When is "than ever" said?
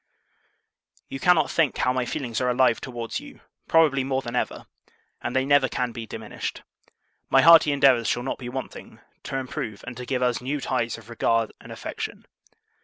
4.23-4.65